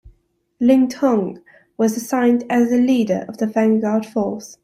Ling 0.59 0.87
Tong 0.87 1.43
was 1.77 1.95
assigned 1.95 2.43
as 2.49 2.71
the 2.71 2.79
leader 2.79 3.23
of 3.29 3.37
the 3.37 3.45
vanguard 3.45 4.03
force. 4.03 4.57